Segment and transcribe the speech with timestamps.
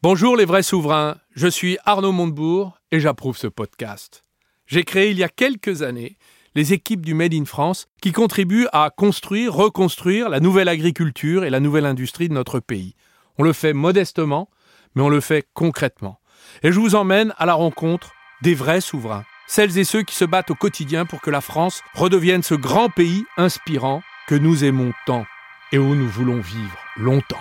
[0.00, 4.22] Bonjour les vrais souverains, je suis Arnaud Montebourg et j'approuve ce podcast.
[4.68, 6.16] J'ai créé il y a quelques années
[6.54, 11.50] les équipes du Made in France qui contribuent à construire, reconstruire la nouvelle agriculture et
[11.50, 12.94] la nouvelle industrie de notre pays.
[13.38, 14.48] On le fait modestement,
[14.94, 16.20] mais on le fait concrètement.
[16.62, 20.24] Et je vous emmène à la rencontre des vrais souverains, celles et ceux qui se
[20.24, 24.92] battent au quotidien pour que la France redevienne ce grand pays inspirant que nous aimons
[25.06, 25.26] tant
[25.72, 27.36] et où nous voulons vivre longtemps.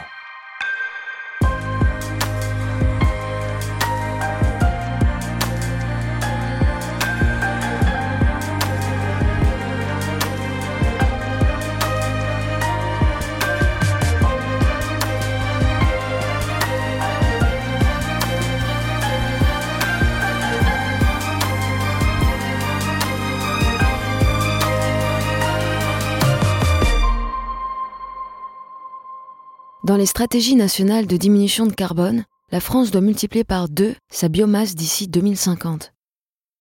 [29.88, 34.28] Dans les stratégies nationales de diminution de carbone, la France doit multiplier par deux sa
[34.28, 35.94] biomasse d'ici 2050.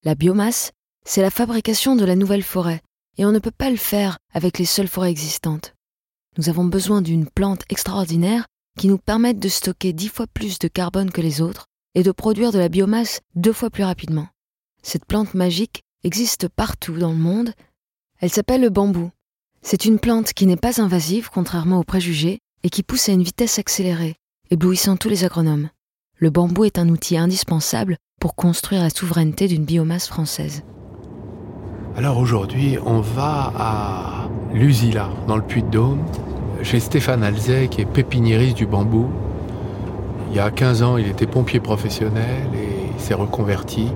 [0.04, 0.70] La biomasse,
[1.04, 2.82] c'est la fabrication de la nouvelle forêt,
[3.18, 5.74] et on ne peut pas le faire avec les seules forêts existantes.
[6.38, 8.46] Nous avons besoin d'une plante extraordinaire
[8.78, 12.12] qui nous permette de stocker dix fois plus de carbone que les autres et de
[12.12, 14.28] produire de la biomasse deux fois plus rapidement.
[14.84, 17.54] Cette plante magique existe partout dans le monde.
[18.20, 19.10] Elle s'appelle le bambou.
[19.62, 23.22] C'est une plante qui n'est pas invasive, contrairement aux préjugés, et qui pousse à une
[23.22, 24.16] vitesse accélérée,
[24.50, 25.68] éblouissant tous les agronomes.
[26.16, 30.64] Le bambou est un outil indispensable pour construire la souveraineté d'une biomasse française.
[31.96, 36.00] Alors aujourd'hui, on va à Lusila, dans le Puy-de-Dôme,
[36.64, 39.10] chez Stéphane Alzey, qui est pépiniériste du bambou.
[40.30, 43.92] Il y a 15 ans, il était pompier professionnel et il s'est reconverti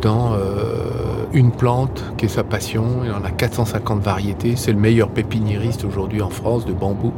[0.00, 3.02] dans euh, une plante qui est sa passion.
[3.04, 4.56] Il en a 450 variétés.
[4.56, 7.12] C'est le meilleur pépiniériste aujourd'hui en France de bambou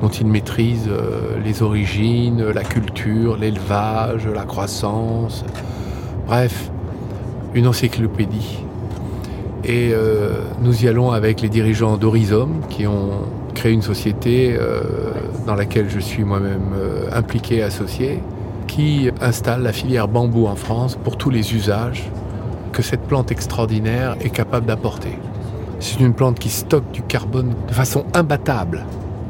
[0.00, 5.44] dont il maîtrise euh, les origines, la culture, l'élevage, la croissance.
[6.26, 6.70] Bref,
[7.54, 8.58] une encyclopédie.
[9.64, 13.22] Et euh, nous y allons avec les dirigeants d'Horizom qui ont
[13.54, 14.82] créé une société euh,
[15.46, 16.74] dans laquelle je suis moi-même
[17.12, 18.20] impliqué, associé,
[18.66, 22.10] qui installe la filière bambou en France pour tous les usages
[22.72, 25.16] que cette plante extraordinaire est capable d'apporter.
[25.78, 28.84] C'est une plante qui stocke du carbone de façon imbattable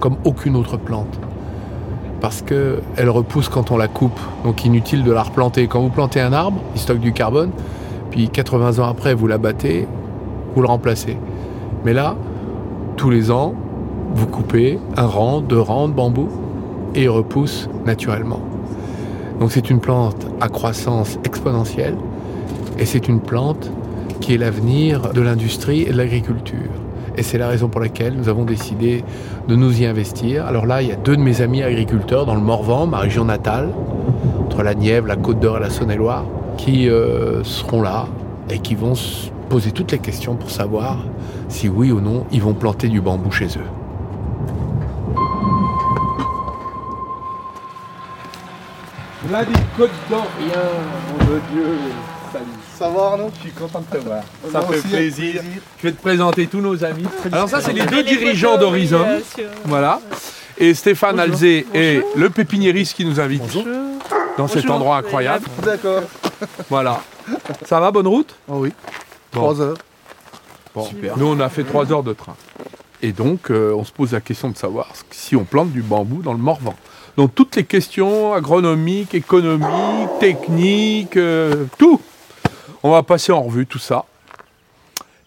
[0.05, 1.19] comme aucune autre plante.
[2.21, 5.67] Parce qu'elle repousse quand on la coupe, donc inutile de la replanter.
[5.67, 7.53] Quand vous plantez un arbre, il stocke du carbone,
[8.11, 9.89] puis 80 ans après, vous l'abattez,
[10.55, 11.17] vous le remplacez.
[11.87, 12.17] Mais là,
[12.99, 13.55] tous les ans,
[14.15, 16.29] vous coupez un rang, deux rangs de bambou,
[16.95, 18.41] et il repousse naturellement.
[19.41, 21.97] Donc c'est une plante à croissance exponentielle,
[22.79, 23.71] et c'est une plante
[24.21, 26.84] qui est l'avenir de l'industrie et de l'agriculture.
[27.17, 29.05] Et c'est la raison pour laquelle nous avons décidé
[29.47, 30.47] de nous y investir.
[30.47, 33.25] Alors là, il y a deux de mes amis agriculteurs dans le Morvan, ma région
[33.25, 33.71] natale,
[34.41, 36.25] entre la Nièvre, la Côte d'Or et la Saône-et-Loire,
[36.57, 38.07] qui euh, seront là
[38.51, 40.99] et qui vont se poser toutes les questions pour savoir
[41.49, 43.71] si oui ou non ils vont planter du bambou chez eux.
[49.31, 49.45] La
[49.77, 50.27] Côte d'Or,
[51.19, 52.14] mon Dieu.
[52.85, 54.23] Ça va Arnaud Je suis content de te voir.
[54.53, 55.43] Ça fait plaisir.
[55.79, 57.07] Je vais te présenter tous nos amis.
[57.33, 59.07] Alors ça, c'est les deux dirigeants d'Horizon.
[59.65, 60.03] Voilà.
[60.59, 63.43] Et Stéphane Alzé est le pépiniériste qui nous invite
[64.37, 65.47] dans cet endroit incroyable.
[65.63, 66.03] D'accord.
[66.69, 67.01] Voilà.
[67.65, 68.35] Ça va, bonne route?
[68.49, 68.73] Oh oui.
[69.31, 69.79] Trois heures.
[70.75, 70.87] Bon.
[71.17, 72.37] Nous, on a fait trois heures de train.
[73.01, 76.21] Et donc, euh, on se pose la question de savoir si on plante du bambou
[76.21, 76.75] dans le Morvan.
[77.17, 81.99] Donc, toutes les questions agronomiques, économiques, techniques, euh, tout.
[82.87, 84.05] On va passer en revue tout ça.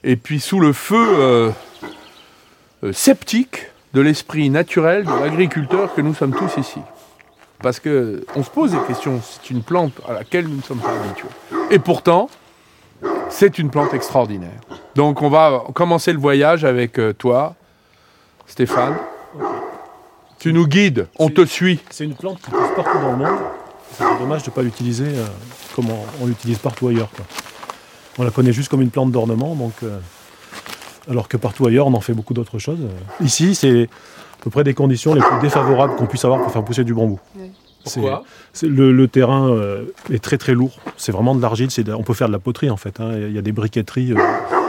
[0.04, 1.52] Et puis sous le feu euh,
[2.84, 6.80] euh, sceptique de l'esprit naturel de l'agriculteur que nous sommes tous ici.
[7.64, 10.92] Parce qu'on se pose des questions, c'est une plante à laquelle nous ne sommes pas
[10.92, 11.30] habitués.
[11.72, 12.30] Et pourtant,
[13.30, 14.62] c'est une plante extraordinaire.
[14.94, 17.56] Donc on va commencer le voyage avec euh, toi,
[18.46, 18.98] Stéphane.
[20.38, 21.80] Tu nous guides, on te suit.
[21.90, 23.40] C'est une plante qui pousse partout dans le monde.
[23.94, 25.08] C'est dommage de ne pas l'utiliser
[25.78, 25.92] comme
[26.22, 27.10] on, l'utilise partout ailleurs.
[28.18, 30.00] On la connaît juste comme une plante d'ornement, donc, euh,
[31.10, 32.80] alors que partout ailleurs, on en fait beaucoup d'autres choses.
[33.24, 36.64] Ici, c'est à peu près des conditions les plus défavorables qu'on puisse avoir pour faire
[36.64, 37.20] pousser du bambou.
[37.84, 38.24] Pourquoi?
[38.64, 40.78] le, terrain euh, est très très lourd.
[40.98, 41.70] C'est vraiment de l'argile.
[41.96, 43.00] On peut faire de la poterie en fait.
[43.00, 43.12] Hein.
[43.16, 44.18] Il y a des briqueteries euh,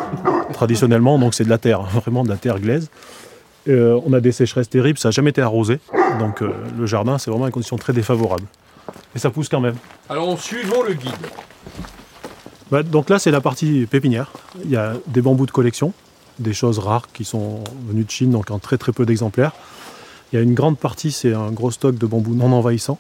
[0.52, 2.90] traditionnellement, donc c'est de la terre, vraiment de la terre glaise.
[3.66, 5.80] on a des sécheresses terribles, ça n'a jamais été arrosé.
[6.20, 8.44] Donc le jardin, c'est vraiment une condition très défavorable.
[9.14, 9.76] Et ça pousse quand même.
[10.08, 11.12] Alors suivons le guide.
[12.70, 14.30] Bah, donc là, c'est la partie pépinière.
[14.64, 15.92] Il y a des bambous de collection,
[16.38, 19.52] des choses rares qui sont venues de Chine, donc en très très peu d'exemplaires.
[20.32, 22.98] Il y a une grande partie, c'est un gros stock de bambous non envahissants.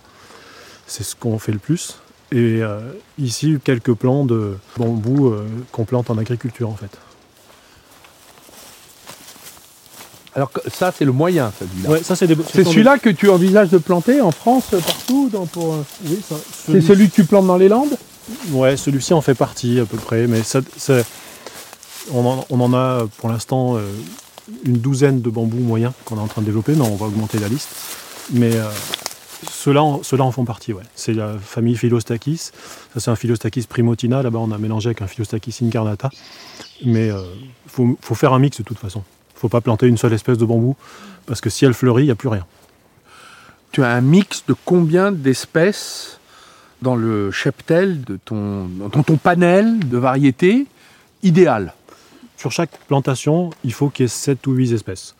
[0.86, 1.98] C'est ce qu'on fait le plus.
[2.32, 2.80] Et euh,
[3.18, 6.98] ici, quelques plants de bambou euh, qu'on plante en agriculture en fait.
[10.34, 11.90] Alors ça, c'est le moyen, celui-là.
[11.90, 15.46] Ouais, ça, c'est des- celui-là que tu envisages de planter en France, euh, partout dans-
[15.46, 16.36] pour, euh, des- Oui, ça-
[16.72, 17.96] C'est celui que tu plantes dans les Landes?
[18.50, 21.02] Ouais, celui-ci en fait partie à peu près, mais ça, ça-
[22.12, 23.80] on, en, on en a pour l'instant euh,
[24.64, 27.38] une douzaine de bambous moyens qu'on est en train de développer, mais on va augmenter
[27.38, 27.68] la liste.
[28.32, 28.64] Mais euh,
[29.50, 30.82] ceux-là en, ceux-là en font partie, ouais.
[30.94, 32.50] C'est la famille Philostachys.
[32.94, 34.22] Ça, c'est un Philostachys primotina.
[34.22, 36.10] Là-bas, on a mélangé avec un Philostachys incarnata.
[36.84, 37.14] Mais il
[37.66, 39.02] faut, faut faire un mix de toute façon.
[39.38, 40.74] Il ne faut pas planter une seule espèce de bambou,
[41.26, 42.44] parce que si elle fleurit, il n'y a plus rien.
[43.70, 46.18] Tu as un mix de combien d'espèces
[46.82, 50.66] dans le cheptel de ton, dans ton panel de variétés
[51.22, 51.72] idéal?
[52.36, 55.14] Sur chaque plantation, il faut qu'il y ait 7 ou 8 espèces.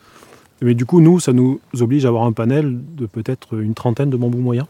[0.61, 4.09] Mais du coup, nous, ça nous oblige à avoir un panel de peut-être une trentaine
[4.09, 4.67] de bambous moyens,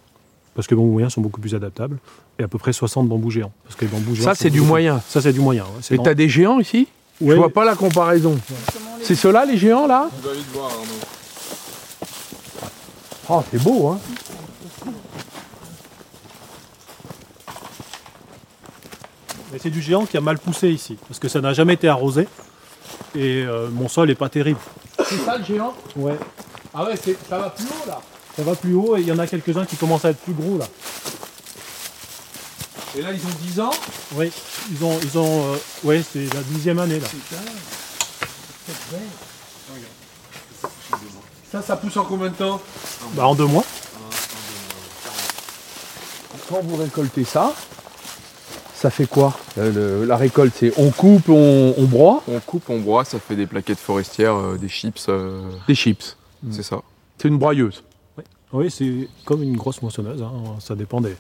[0.54, 1.98] parce que les bambous moyens sont beaucoup plus adaptables,
[2.38, 3.52] et à peu près 60 bambous géants.
[3.64, 5.02] Parce que les bambous géants Ça, c'est du moyen.
[5.08, 5.64] Ça, c'est du moyen.
[5.64, 5.96] ouais.
[5.96, 6.88] Et tu as des géants ici?
[7.20, 8.38] Ouais, Je vois pas la comparaison.
[9.04, 10.86] C'est ceux-là, les géants, là On va vite voir Arnaud.
[13.32, 14.00] Oh, c'est beau, hein
[19.52, 21.88] Mais c'est du géant qui a mal poussé ici, parce que ça n'a jamais été
[21.88, 22.28] arrosé,
[23.16, 24.60] et euh, mon sol n'est pas terrible.
[25.08, 25.74] C'est ça, le géant?
[25.96, 26.18] Ouais.
[26.74, 28.00] Ah ouais, ça va plus haut, là
[28.36, 30.34] Ça va plus haut, et il y en a quelques-uns qui commencent à être plus
[30.34, 30.66] gros là.
[32.98, 33.72] Et là, ils ont 10 ans?
[34.16, 34.32] Oui,
[34.72, 37.08] ils ont, ils ont, euh, ouais, c'est la dixième année là.
[41.52, 42.62] Ça, ça pousse en combien de temps
[43.14, 43.64] Bah, en deux mois.
[46.50, 47.54] Quand vous récoltez ça,
[48.76, 52.70] ça fait quoi Euh, le- La récolte, c'est on coupe, on, on broie On coupe,
[52.70, 56.16] on broie, ça fait des plaquettes forestières, euh, des chips, euh, Des chips.
[56.52, 56.82] c'est ça.
[57.18, 57.84] C'est une broyeuse.
[58.52, 60.22] Oui, c'est comme une grosse moissonneuse.
[60.24, 60.32] hein.
[60.60, 61.16] Ça, dépend des,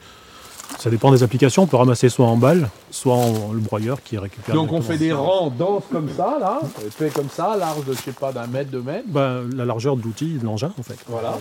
[0.77, 1.63] ça dépend des applications.
[1.63, 4.55] On peut ramasser soit en balle, soit en le broyeur qui récupère.
[4.55, 6.61] Donc on fait des rangs denses comme ça, là,
[6.91, 9.07] fait comme ça, large, je sais pas, d'un mètre, deux mètres.
[9.07, 10.97] Bah, la largeur de l'outil, de l'engin en fait.
[11.07, 11.37] Voilà.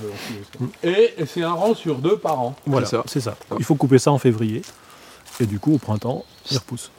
[0.82, 2.56] Et c'est un rang sur deux par an.
[2.66, 3.02] Voilà, ça.
[3.06, 3.36] c'est ça.
[3.58, 4.62] Il faut couper ça en février.
[5.40, 6.90] Et du coup, au printemps, il repousse.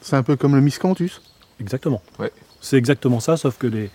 [0.00, 1.20] C'est un peu comme le miscanthus.
[1.60, 2.02] Exactement.
[2.18, 2.32] Ouais.
[2.60, 3.90] C'est exactement ça, sauf que les,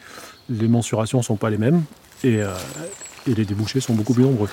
[0.50, 1.84] les mensurations sont pas les mêmes
[2.24, 2.54] et, euh,
[3.28, 4.50] et les débouchés sont beaucoup plus nombreux.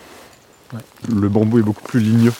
[1.08, 2.32] Le bambou est beaucoup plus ligneux.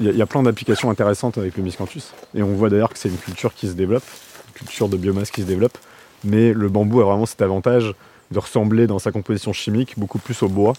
[0.00, 2.02] Il y, a- il y a plein d'applications intéressantes avec le miscanthus.
[2.34, 4.02] Et on voit d'ailleurs que c'est une culture qui se développe,
[4.48, 5.78] une culture de biomasse qui se développe.
[6.24, 7.94] Mais le bambou a vraiment cet avantage
[8.30, 10.72] de ressembler dans sa composition chimique beaucoup plus au bois,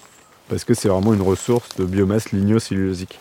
[0.49, 3.19] parce que c'est vraiment une ressource de biomasse ligno-cellulosique.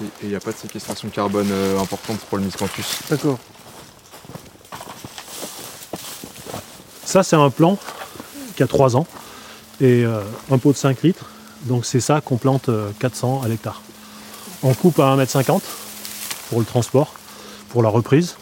[0.00, 2.84] Et il n'y a pas de séquestration de carbone euh, importante pour le miscanthus?
[3.10, 3.38] D'accord.
[7.04, 7.76] Ça, c'est un plan
[8.56, 9.06] qui a 3 ans
[9.80, 11.28] et euh, un pot de 5 litres.
[11.64, 13.82] Donc c'est ça qu'on plante euh, 400 à l'hectare.
[14.62, 15.60] On coupe à 1m50
[16.48, 17.14] pour le transport,
[17.68, 18.36] pour la reprise.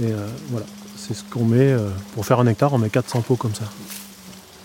[0.00, 0.66] Et euh, voilà,
[0.96, 3.64] c'est ce qu'on met euh, pour faire un hectare, on met 400 pots comme ça.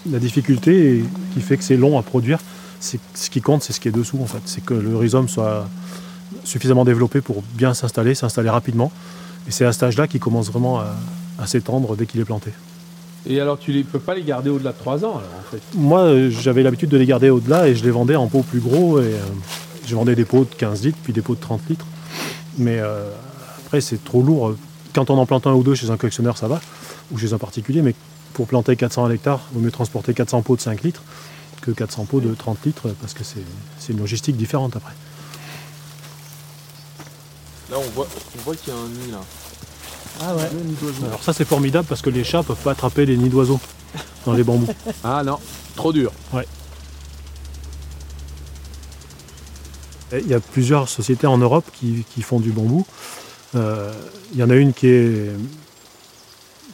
[0.09, 1.03] La difficulté
[1.33, 2.39] qui fait que c'est long à produire,
[2.79, 4.41] c'est ce qui compte, c'est ce qui est dessous en fait.
[4.45, 5.67] C'est que le rhizome soit
[6.43, 8.91] suffisamment développé pour bien s'installer, s'installer rapidement.
[9.47, 10.81] Et c'est à cet âge-là qu'il commence vraiment
[11.39, 12.51] à s'étendre dès qu'il est planté.
[13.25, 15.61] Et alors, tu ne peux pas les garder au-delà de 3 ans, alors, en fait?
[15.75, 18.59] Moi, euh, j'avais l'habitude de les garder au-delà et je les vendais en pots plus
[18.59, 18.99] gros.
[18.99, 19.19] Et, euh,
[19.85, 21.85] je vendais des pots de 15 litres, puis des pots de 30 litres.
[22.57, 23.09] Mais euh,
[23.65, 24.55] après, c'est trop lourd.
[24.93, 26.61] Quand on en plante un ou deux chez un collectionneur, ça va,
[27.11, 27.81] ou chez un particulier.
[27.81, 27.95] Mais
[28.33, 31.03] pour planter 400 à l'hectare, il vaut mieux transporter 400 pots de 5 litres
[31.61, 33.43] que 400 pots de 30 litres, parce que c'est
[33.79, 34.93] c'est une logistique différente après.
[37.71, 39.21] Là, on voit, on voit qu'il y a un nid là.
[40.21, 40.49] Ah ouais.
[41.05, 43.59] Alors ça, c'est formidable parce que les chats peuvent pas attraper les nids d'oiseaux
[44.25, 44.67] dans les bambous.
[45.03, 45.37] Ah non,
[45.75, 46.11] trop dur.
[50.15, 52.85] Il y a plusieurs sociétés en Europe qui, qui font du bambou.
[53.55, 53.91] Euh,
[54.33, 55.31] il y en a une qui est,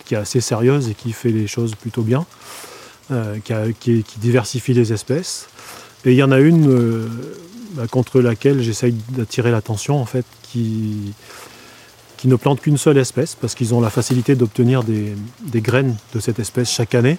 [0.05, 2.25] qui est assez sérieuse et qui fait les choses plutôt bien,
[3.11, 5.47] euh, qui, a- qui- qui diversifie les espèces.
[6.03, 7.07] Et il y en a une euh,
[7.75, 11.13] bah, contre laquelle j'essaye d'attirer l'attention, en fait, qui,
[12.19, 15.15] qui ne plante qu'une seule espèce, parce qu'ils ont la facilité d'obtenir des,
[15.61, 17.17] graines de cette espèce chaque année.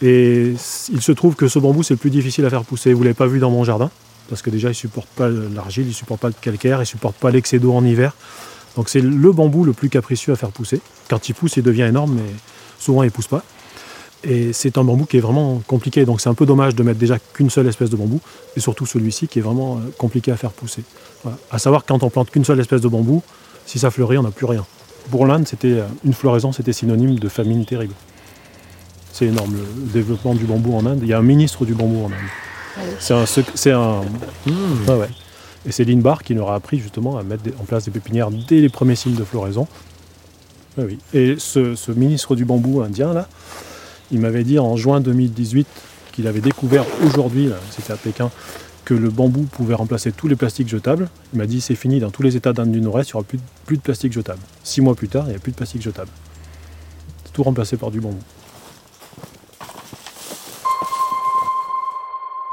[0.00, 0.54] Et
[0.92, 2.92] il se trouve que ce bambou, c'est le plus difficile à faire pousser.
[2.92, 3.90] Vous ne l'avez pas vu dans mon jardin
[4.28, 7.32] parce que déjà il supporte pas l'argile, il supporte pas le calcaire, il supporte pas
[7.32, 8.14] l'excès d'eau en hiver.
[8.76, 10.80] Donc c'est le bambou le plus capricieux à faire pousser.
[11.10, 12.30] Quand il pousse, il devient énorme, mais
[12.78, 13.42] souvent il pousse pas.
[14.24, 17.00] Et c'est un bambou qui est vraiment compliqué, donc c'est un peu dommage de mettre
[17.00, 18.20] déjà qu'une seule espèce de bambou,
[18.56, 20.84] et surtout celui-ci qui est vraiment euh, compliqué à faire pousser.
[21.24, 21.36] Voilà.
[21.50, 23.22] À savoir quand on plante qu'une seule espèce de bambou,
[23.66, 24.64] si ça fleurit, on n'a plus rien.
[25.10, 27.94] Pour l'Inde, c'était euh, une floraison, c'était synonyme de famine terrible.
[29.12, 31.00] C'est énorme le développement du bambou en Inde.
[31.02, 32.86] Il y a un ministre du bambou en Inde.
[32.98, 33.26] C'est un.
[33.26, 34.00] C'est un
[34.46, 35.10] ouais, ouais.
[35.66, 38.60] Et c'est Lindbar qui nous a appris justement à mettre en place des pépinières dès
[38.60, 39.68] les premiers signes de floraison.
[40.78, 40.98] Oui.
[41.12, 43.28] Et ce, ce ministre du bambou indien, là,
[44.10, 45.66] il m'avait dit en juin 2018
[46.12, 48.30] qu'il avait découvert aujourd'hui, c'était à Pékin,
[48.94, 51.08] que le bambou pouvait remplacer tous les plastiques jetables.
[51.32, 53.24] Il m'a dit c'est fini, dans tous les États d'Inde du Nord-Est, il n'y aura
[53.24, 54.40] plus, de- plus de plastique jetable.
[54.64, 56.10] Six mois plus tard, il n'y a plus de plastique jetable.
[57.24, 58.18] C'est tout remplacé par du bambou.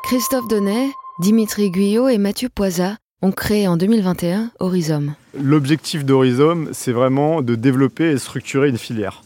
[0.03, 5.07] Christophe Donnet, Dimitri Guyot et Mathieu Poisa ont créé en 2021 Horizon.
[5.39, 9.23] L'objectif d'Horizon, c'est vraiment de développer et structurer une filière.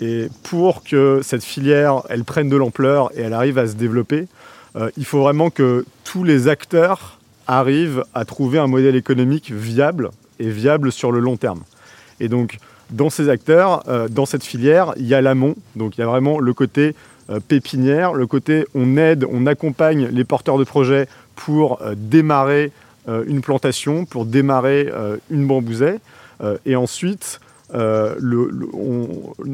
[0.00, 4.26] Et pour que cette filière, elle prenne de l'ampleur et elle arrive à se développer,
[4.76, 10.10] euh, il faut vraiment que tous les acteurs arrivent à trouver un modèle économique viable
[10.38, 11.62] et viable sur le long terme.
[12.20, 12.58] Et donc,
[12.90, 16.06] dans ces acteurs, euh, dans cette filière, il y a l'amont, donc il y a
[16.06, 16.94] vraiment le côté
[17.30, 22.72] euh, pépinière, le côté on aide, on accompagne les porteurs de projets pour démarrer
[23.06, 24.92] une plantation, pour démarrer
[25.30, 25.94] une bambousée.
[26.66, 27.38] Et ensuite,
[27.72, 28.18] on,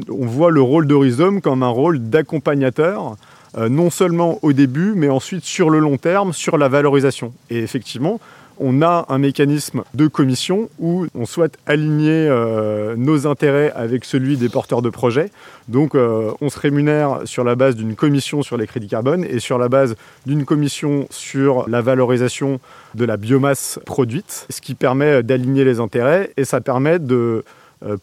[0.09, 3.17] voit le rôle Rhizome comme un rôle d'accompagnateur,
[3.57, 7.33] euh, non seulement au début, mais ensuite sur le long terme, sur la valorisation.
[7.49, 8.19] Et effectivement,
[8.59, 14.35] on a un mécanisme de commission où on souhaite aligner euh, nos intérêts avec celui
[14.37, 15.29] des porteurs de projets.
[15.67, 19.39] Donc euh, on se rémunère sur la base d'une commission sur les crédits carbone et
[19.39, 19.95] sur la base
[20.25, 22.59] d'une commission sur la valorisation
[22.93, 26.97] de la biomasse produite, ce qui permet d'aligner les intérêts et ça permet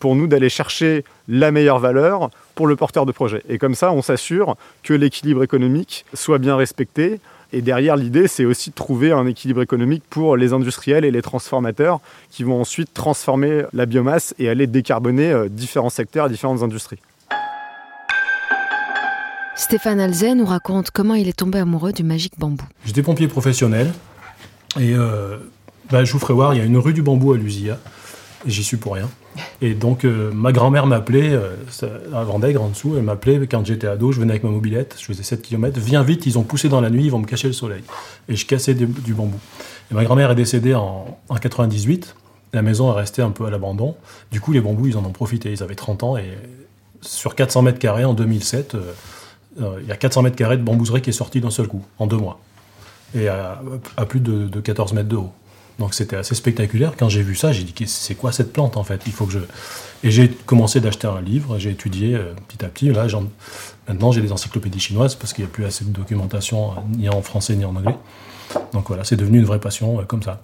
[0.00, 3.42] pour nous d'aller chercher la meilleure valeur pour le porteur de projet.
[3.48, 7.20] Et comme ça, on s'assure que l'équilibre économique soit bien respecté.
[7.54, 11.22] Et derrière, l'idée, c'est aussi de trouver un équilibre économique pour les industriels et les
[11.22, 16.62] transformateurs qui vont ensuite transformer la biomasse et aller décarboner euh, différents secteurs et différentes
[16.62, 16.98] industries.
[19.54, 22.64] Stéphane Alzen nous raconte comment il est tombé amoureux du magique bambou.
[22.86, 23.92] J'étais pompier professionnel
[24.80, 25.36] et euh,
[25.90, 27.78] bah, je vous ferai voir, il y a une rue du bambou à Lusia.
[28.46, 29.10] Et J'y suis pour rien.
[29.60, 31.56] Et donc euh, ma grand-mère m'appelait, euh,
[32.14, 35.04] à Vendègre en dessous, elle m'appelait quand j'étais ado, je venais avec ma mobilette, je
[35.04, 37.48] faisais 7 km, viens vite, ils ont poussé dans la nuit, ils vont me cacher
[37.48, 37.82] le soleil.
[38.28, 39.38] Et je cassais du, bambou.
[39.90, 42.14] Et ma grand-mère est décédée en, en 98,
[42.52, 43.96] la maison est restée un peu à l'abandon.
[44.30, 46.30] Du coup les bambous, ils en ont profité, ils avaient 30 ans et
[47.00, 48.92] sur 400 mètres carrés en 2007, euh,
[49.60, 51.84] euh, il y a 400 mètres carrés de bambouserie qui est sorti d'un seul coup,
[51.98, 52.38] en deux mois
[53.14, 53.60] et à,
[53.96, 55.32] à plus de, de 14 mètres de haut.
[55.82, 56.92] Donc c'était assez spectaculaire.
[56.96, 59.02] Quand j'ai vu ça, j'ai dit c'est quoi cette plante en fait?
[59.06, 59.40] Il faut que je
[60.04, 61.58] et j'ai commencé d'acheter un livre.
[61.58, 62.88] J'ai étudié euh, petit à petit.
[62.92, 63.24] Là, j'en-
[63.88, 67.08] maintenant j'ai des encyclopédies chinoises parce qu'il n'y a plus assez de documentation euh, ni
[67.08, 67.96] en français ni en anglais.
[68.72, 70.40] Donc voilà, c'est devenu une vraie passion euh, comme ça.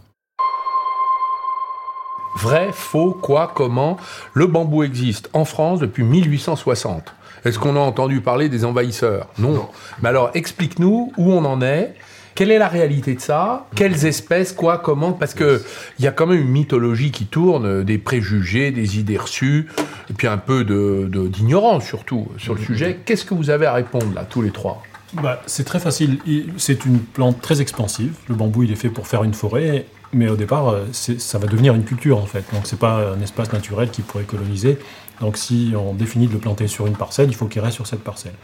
[2.40, 3.96] Vrai, faux, quoi, comment?
[4.34, 7.14] Le bambou existe en France depuis 1860.
[7.44, 9.28] Est-ce qu'on a entendu parler des envahisseurs?
[9.38, 9.68] Non.
[10.02, 11.94] Mais alors, explique-nous où on en est.
[12.38, 15.60] Quelle est la réalité de ça Quelles espèces, quoi, comment Parce que
[15.98, 19.66] il y a quand même une mythologie qui tourne, euh, des préjugés, des idées reçues,
[20.08, 23.00] et puis un peu de- de- d'ignorance surtout sur le sujet.
[23.04, 26.18] Qu'est-ce que vous avez à répondre là, tous les trois Bah, c'est très facile.
[26.28, 28.12] Il- C'est une plante très expansive.
[28.28, 31.48] Le bambou, il est fait pour faire une forêt, mais au départ, euh, ça va
[31.48, 32.44] devenir une culture en fait.
[32.52, 34.78] Donc c'est pas un espace naturel qui pourrait coloniser.
[35.20, 37.88] Donc si on définit de le planter sur une parcelle, il faut qu'il reste sur
[37.88, 38.34] cette parcelle.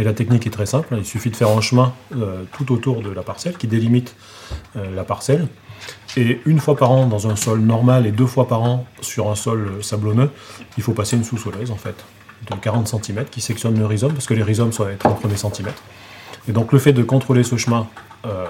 [0.00, 0.94] Et la technique est très simple.
[0.96, 4.16] Il suffit de faire un chemin euh, tout autour de la parcelle qui délimite
[4.76, 5.46] euh, la parcelle.
[6.16, 9.30] Et une fois par an dans un sol normal et deux fois par an sur
[9.30, 10.30] un sol euh, sablonneux,
[10.78, 11.94] il faut passer une sous-soleuse en fait
[12.50, 15.36] de 40 cm qui sectionne le rhizome parce que les rhizomes sont à 30 premiers
[15.36, 15.82] centimètres.
[16.48, 17.86] Et donc le fait de contrôler ce chemin,
[18.24, 18.46] euh,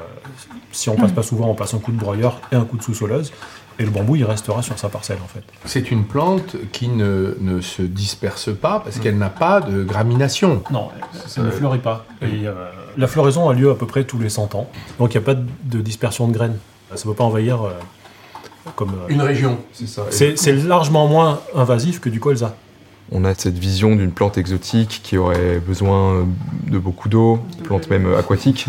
[0.70, 2.82] si on passe pas souvent, on passe un coup de broyeur et un coup de
[2.82, 3.32] sous-soleuse,
[3.80, 5.42] et le bambou il restera sur sa parcelle en fait.
[5.64, 10.62] C'est une plante qui ne, ne se disperse pas parce qu'elle n'a pas de gramination.
[10.70, 10.90] Non,
[11.26, 12.04] ça ne fleurit pas.
[12.22, 12.52] Et, euh,
[12.96, 14.68] la floraison a lieu à peu près tous les 100 ans,
[14.98, 16.58] donc il n'y a pas de, dispersion de graines.
[16.94, 17.70] Ça ne peut pas envahir euh,
[18.76, 18.90] comme.
[18.90, 19.58] euh, Une région.
[19.72, 20.02] C'est ça.
[20.10, 22.54] C'est largement moins invasif que du colza.
[23.12, 26.26] On a cette vision d'une plante exotique qui aurait besoin
[26.68, 28.66] de beaucoup d'eau, plante même aquatique.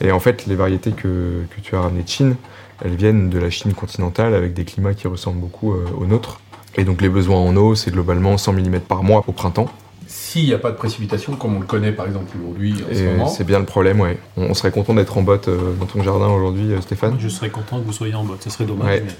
[0.00, 2.36] Et en fait, les variétés que, que tu as ramenées de Chine,
[2.82, 6.40] elles viennent de la Chine continentale avec des climats qui ressemblent beaucoup euh, aux nôtres.
[6.76, 9.66] Et donc les besoins en eau, c'est globalement 100 mm par mois au printemps.
[10.06, 13.02] S'il n'y a pas de précipitation, comme on le connaît par exemple aujourd'hui en ce
[13.04, 14.18] moment, c'est bien le problème, ouais.
[14.36, 17.16] On, on serait content d'être en botte euh, dans ton jardin aujourd'hui, euh, Stéphane.
[17.18, 18.86] Je serais content que vous soyez en botte, ce serait dommage.
[18.86, 19.02] Ouais.
[19.06, 19.12] mais-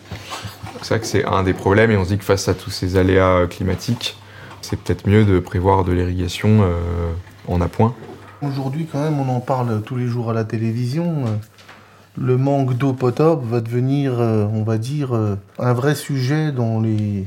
[0.82, 2.70] C'est vrai que c'est un des problèmes et on se dit que face à tous
[2.70, 4.16] ces aléas euh, climatiques,
[4.60, 6.72] c'est peut-être mieux de prévoir de l'irrigation euh,
[7.48, 7.94] en appoint.
[8.42, 11.24] Aujourd'hui, quand même, on en parle tous les jours à la télévision.
[12.16, 16.80] Le manque d'eau potable va devenir, euh, on va dire, euh, un vrai sujet dans
[16.80, 17.24] les,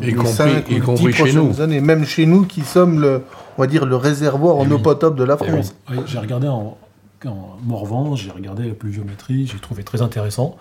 [0.00, 1.60] Y les compris- cinq y ou dix compris chez prochaines nous.
[1.60, 1.80] années.
[1.80, 3.22] Même chez nous, qui sommes le,
[3.56, 4.82] on va dire, le réservoir en Eh eau oui.
[4.82, 5.74] potable de la Eh France.
[5.90, 6.76] Oui, j'ai regardé en,
[7.24, 10.56] en Morvan, j'ai regardé la pluviométrie, j'ai trouvé très intéressant.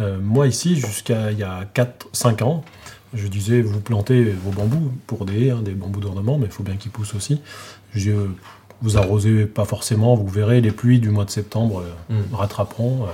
[0.00, 2.64] Euh, moi, ici, jusqu'à il y a 4-5 ans,
[3.12, 6.62] je disais, vous plantez vos bambous pour des, hein, des bambous d'ornement, mais il faut
[6.62, 7.40] bien qu'ils poussent aussi.
[7.94, 8.12] Je
[8.82, 12.34] vous arrosez pas forcément, vous verrez, les pluies du mois de septembre euh, mm.
[12.34, 13.06] rattraperont.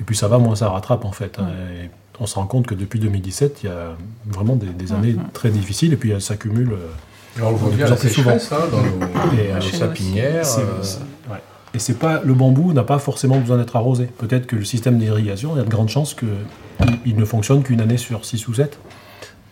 [0.00, 1.38] et puis ça va, moins ça rattrape en fait.
[1.38, 1.44] Hein.
[1.44, 1.88] Mm.
[2.20, 3.96] on se rend compte que depuis 2017, il y a
[4.26, 5.30] vraiment des, années mm.
[5.32, 6.76] très difficiles, et puis elles s'accumulent.
[7.42, 8.32] on le voit bien plus souvent.
[8.32, 10.46] Hein, dans nos, sapinières.
[11.74, 14.06] Et c'est pas le bambou n'a pas forcément besoin d'être arrosé.
[14.06, 17.80] Peut-être que le système d'irrigation, il y a de grandes chances qu'il ne fonctionne qu'une
[17.80, 18.78] année sur 6 ou 7.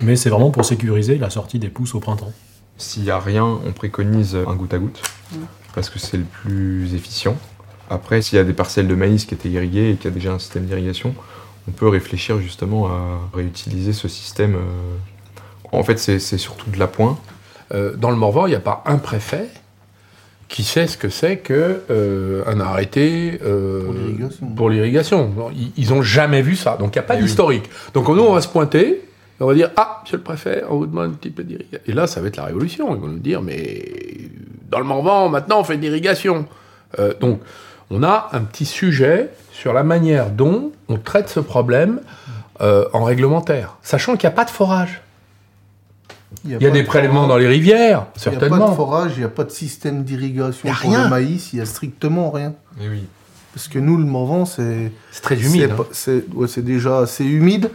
[0.01, 2.33] Mais c'est vraiment pour sécuriser la sortie des pousses au printemps.
[2.79, 5.03] S'il n'y a rien, on préconise un goutte à goutte,
[5.75, 7.37] parce que c'est le plus efficient.
[7.89, 10.15] Après, s'il y a des parcelles de maïs qui étaient irriguées et qu'il y a
[10.15, 11.15] déjà un système d'irrigation,
[11.69, 14.57] on peut réfléchir justement à réutiliser ce système.
[14.57, 14.59] Euh.
[15.73, 17.19] En fait, c'est surtout de l'appoint.
[17.75, 19.49] Euh, dans le Morvan, il n'y a pas un préfet
[20.49, 21.55] qui sait ce que c'est qu'un
[21.91, 23.41] euh, arrêté
[24.57, 25.35] pour l'irrigation.
[25.77, 27.69] Ils n'ont jamais vu ça, donc il n'y a pas eh d'historique.
[27.95, 29.03] Donc nous, on va se pointer,
[29.41, 31.81] on va dire Ah, monsieur le préfet, on vous demande un petit peu d'irrigation.
[31.87, 32.95] Et là, ça va être la révolution.
[32.95, 33.85] Ils vont nous dire Mais
[34.71, 36.47] dans le Morvan, maintenant, on fait de l'irrigation.
[36.99, 37.41] Euh, donc,
[37.91, 42.01] on a un petit sujet sur la manière dont on traite ce problème
[42.61, 45.03] euh, en réglementaire, sachant qu'il n'y a pas de forage.
[46.45, 48.57] Il y a, des prélèvements dans les rivières, certainement.
[48.57, 51.09] Il n'y a pas de forage, il n'y a pas de système d'irrigation pour le
[51.09, 52.55] maïs, il n'y a strictement rien.
[52.81, 53.05] Oui.
[53.55, 54.93] Parce que nous, le Morvan, c'est.
[55.11, 55.73] C'est très humide.
[55.93, 56.63] C'est hein.
[56.63, 57.71] déjà assez humide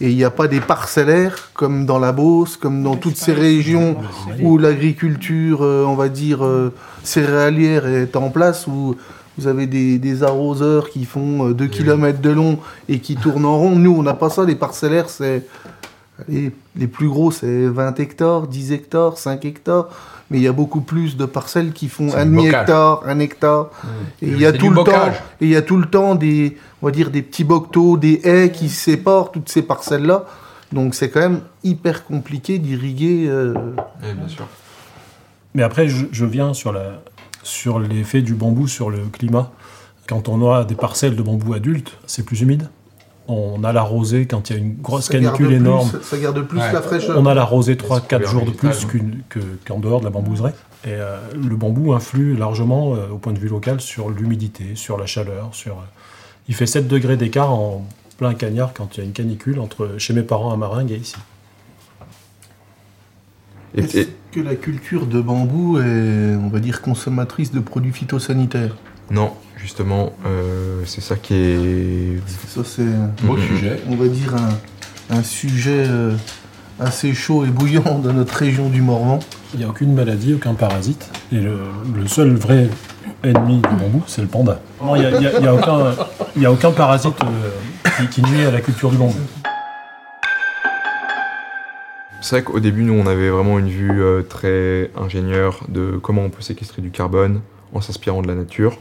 [0.00, 3.32] et il n'y a pas des parcellaires comme dans la Beauce, comme dans toutes ces
[3.32, 3.96] régions
[4.40, 6.72] où l'agriculture, euh, on va dire, euh,
[7.02, 8.96] céréalière est en place, où
[9.38, 12.58] vous avez des, arroseurs qui font 2 euh, km de long
[12.88, 13.76] et qui tournent en rond.
[13.76, 14.44] Nous, on n'a pas ça.
[14.44, 15.46] Les parcellaires, c'est.
[16.28, 19.88] Les, les plus gros, c'est 20 hectares, 10 hectares, 5 hectares
[20.34, 23.70] mais il y a beaucoup plus de parcelles qui font un demi hectare, un hectare.
[24.20, 25.06] Et il y a tout le temps,
[25.40, 28.20] et il y a tout le temps des, on va dire des petits bocteaux, des
[28.24, 30.24] haies qui séparent toutes ces parcelles là.
[30.72, 33.26] Donc c'est quand même hyper compliqué d'irriguer.
[33.28, 33.54] Euh,
[34.02, 34.48] bien sûr.
[35.54, 37.00] Mais après, je, viens sur la
[37.44, 39.52] sur l'effet du bambou sur le climat.
[40.08, 42.70] Quand on aura des parcelles de bambou adultes, c'est plus humide
[43.28, 45.90] on a la rosée quand il y a une grosse canicule énorme.
[46.02, 47.18] ça garde plus la fraîcheur.
[47.18, 48.86] On a la rosée 3-4 jours de plus
[49.66, 50.52] qu'en dehors de la bambouserie.
[50.84, 54.98] Et euh, le bambou influe largement, euh, au point de vue local, sur l'humidité, sur
[54.98, 55.48] la chaleur.
[55.52, 55.84] Sur, euh,
[56.46, 57.86] il fait 7 degrés d'écart en
[58.18, 60.96] plein cagnard quand il y a une canicule entre chez mes parents à Maringue et
[60.96, 61.16] ici.
[63.74, 68.76] Est-ce que la culture de bambou est, on va dire, consommatrice de produits phytosanitaires?
[69.10, 69.32] Non,
[69.64, 72.20] justement, euh, c'est ça qui est.
[72.48, 73.80] Ça, c'est un beau sujet.
[73.88, 74.34] On va dire
[75.08, 76.12] un, sujet euh,
[76.78, 79.20] assez chaud et bouillant dans notre région du Morvan.
[79.54, 81.10] Il n'y a aucune maladie, aucun parasite.
[81.32, 81.56] Et le,
[82.06, 82.68] seul vrai
[83.22, 84.60] ennemi du bambou, c'est le panda.
[84.82, 89.14] Il n'y a, aucun, parasite euh, qui, nuit à la culture du bambou.
[92.20, 96.30] C'est vrai qu'au début, nous, on avait vraiment une vue très ingénieure de comment on
[96.30, 97.40] peut séquestrer du carbone
[97.72, 98.78] en s'inspirant de la nature.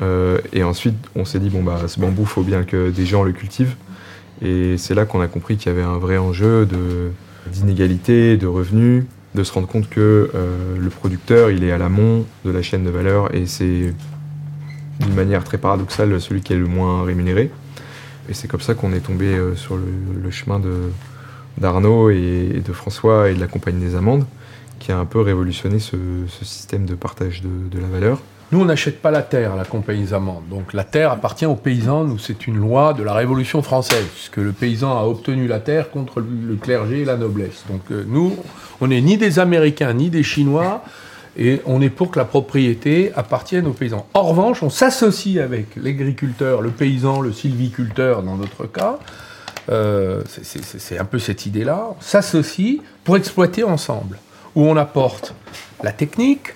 [0.00, 3.22] Euh, et ensuite, on s'est dit, bon, bah, ce bambou, faut bien que des gens
[3.22, 3.76] le cultivent.
[4.42, 6.68] Et c'est là qu'on a compris qu'il y avait un vrai enjeu
[7.52, 12.24] d'inégalité, de, revenus, de se rendre compte que euh, le producteur, il est à l'amont
[12.44, 13.92] de la chaîne de valeur et c'est
[15.00, 17.50] d'une manière très paradoxale celui qui est le moins rémunéré.
[18.28, 20.60] Et c'est comme ça qu'on est tombé euh, sur le, chemin
[21.56, 24.26] d'Arnaud et, de François et de la Compagnie des Amandes,
[24.78, 25.96] qui a un peu révolutionné ce,
[26.42, 28.20] système de partage de la valeur.
[28.50, 30.48] Nous, on n'achète pas la terre à la compagnie amendes.
[30.48, 32.04] Donc la terre appartient aux paysans.
[32.04, 35.90] Nous, c'est une loi de la Révolution française, puisque le paysan a obtenu la terre
[35.90, 37.64] contre le clergé et la noblesse.
[37.68, 38.36] Donc euh, nous,
[38.80, 40.82] on n'est ni des Américains ni des Chinois,
[41.36, 44.06] et on est pour que la propriété appartienne aux paysans.
[44.14, 48.98] En revanche, on s'associe avec l'agriculteur, le paysan, le sylviculteur dans notre cas.
[49.68, 51.90] Euh, c'est un peu cette idée-là.
[51.90, 54.18] On s'associe pour exploiter ensemble,
[54.54, 55.34] où on apporte
[55.84, 56.54] la technique,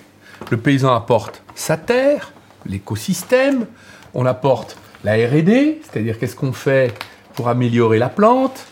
[0.49, 2.31] le paysan apporte sa terre,
[2.65, 3.65] l'écosystème,
[4.13, 6.93] on apporte la RD, c'est-à-dire qu'est-ce qu'on fait
[7.33, 8.65] pour améliorer la plante,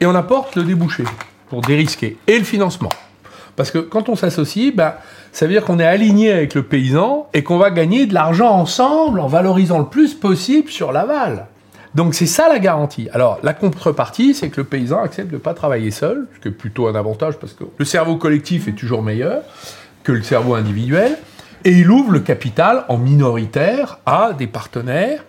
[0.00, 1.04] et on apporte le débouché
[1.48, 2.90] pour dérisquer, et le financement.
[3.56, 4.94] Parce que quand on s'associe, ben,
[5.32, 8.50] ça veut dire qu'on est aligné avec le paysan et qu'on va gagner de l'argent
[8.50, 11.46] ensemble en valorisant le plus possible sur l'aval.
[11.94, 13.08] Donc c'est ça la garantie.
[13.12, 16.48] Alors la contrepartie, c'est que le paysan accepte de ne pas travailler seul, ce qui
[16.48, 19.42] est plutôt un avantage parce que le cerveau collectif est toujours meilleur
[20.04, 21.18] que le cerveau individuel.
[21.64, 25.24] Et il ouvre le capital en minoritaire à des partenaires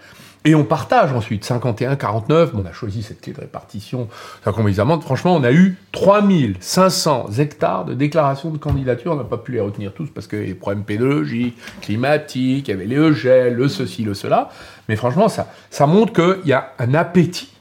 [0.46, 2.50] Et on partage ensuite 51-49.
[2.54, 4.08] On a choisi cette clé de répartition.
[4.44, 4.54] Ça.
[4.54, 9.12] Franchement, on a eu 3500 hectares de déclarations de candidature.
[9.12, 12.68] On n'a pas pu les retenir tous parce qu'il y avait des problèmes pédologiques, climatiques,
[12.68, 14.50] il y avait les EGL, le ceci, le cela.
[14.88, 17.54] Mais franchement, ça, ça montre qu'il y a un appétit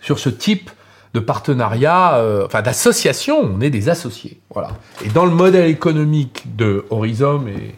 [0.00, 0.70] sur ce type
[1.12, 3.40] de partenariat, euh, enfin d'association.
[3.40, 4.40] On est des associés.
[4.52, 4.70] Voilà.
[5.04, 7.74] Et dans le modèle économique de Horizon et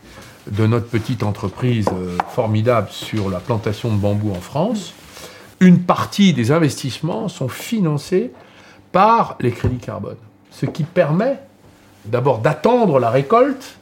[0.50, 4.92] de notre petite entreprise euh, formidable sur la plantation de bambou en France,
[5.60, 8.32] une partie des investissements sont financés
[8.90, 10.16] par les crédits carbone.
[10.50, 11.38] Ce qui permet
[12.04, 13.76] d'abord d'attendre la récolte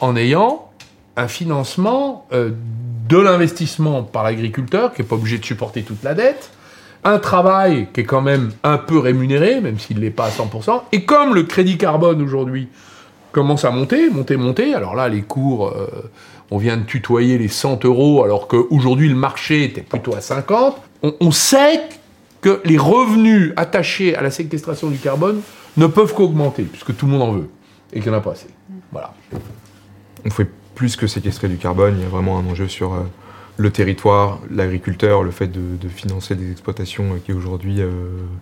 [0.00, 0.70] en ayant
[1.16, 2.52] un financement euh,
[3.08, 6.50] de l'investissement par l'agriculteur, qui n'est pas obligé de supporter toute la dette,
[7.04, 10.30] un travail qui est quand même un peu rémunéré, même s'il ne l'est pas à
[10.30, 12.68] 100%, et comme le crédit carbone aujourd'hui
[13.32, 14.74] commence à monter, monter, monter.
[14.74, 15.88] Alors là, les cours, euh,
[16.50, 20.76] on vient de tutoyer les 100 euros, alors qu'aujourd'hui, le marché était plutôt à 50.
[21.20, 21.80] On, sait
[22.42, 25.40] que les revenus attachés à la séquestration du carbone
[25.76, 27.48] ne peuvent qu'augmenter, puisque tout le monde en veut,
[27.92, 28.48] et qu'il n'y en a pas assez.
[28.92, 29.14] Voilà.
[30.24, 32.98] On fait plus que séquestrer du carbone, il y a vraiment un enjeu sur euh,
[33.62, 37.80] le territoire, l'agriculteur, le fait de, financer des exploitations euh, qui aujourd'hui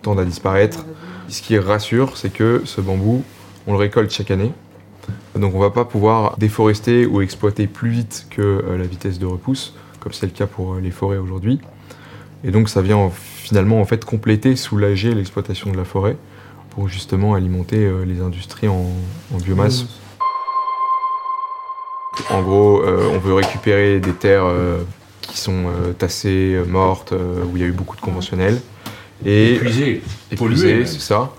[0.02, 0.86] tendent à disparaître.
[1.28, 3.22] Ce qui rassure, c'est que ce bambou,
[3.66, 4.52] on le récolte chaque année,
[5.38, 9.18] donc on ne va pas pouvoir déforester ou exploiter plus vite que euh, la vitesse
[9.18, 11.60] de repousse, comme c'est le cas pour euh, les forêts aujourd'hui.
[12.44, 16.16] Et donc ça vient finalement en fait compléter, soulager l'exploitation de la forêt
[16.70, 18.86] pour justement alimenter euh, les industries en,
[19.42, 19.86] biomasse.
[22.28, 24.44] En gros, on veut récupérer des terres
[25.30, 25.64] qui sont
[25.98, 28.60] tassées, mortes, où il y a eu beaucoup de conventionnels.
[29.24, 31.32] Et épuisées, épuisées, c'est ça.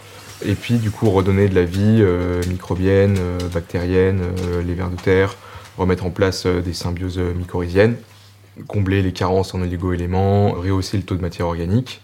[0.43, 4.89] Et puis du coup redonner de la vie euh, microbienne, euh, bactérienne, euh, les vers
[4.89, 5.35] de terre,
[5.77, 7.95] remettre en place des symbioses mycorhiziennes,
[8.67, 12.01] combler les carences en oligo-éléments, rehausser le taux de matière organique,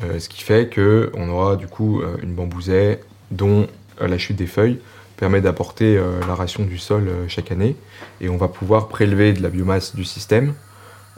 [0.00, 3.00] ce qui fait qu'on aura du coup une bambousée
[3.32, 3.66] dont
[4.00, 4.78] la chute des feuilles
[5.16, 7.74] permet d'apporter la ration du sol chaque année.
[8.20, 10.54] Et on va pouvoir prélever de la biomasse du système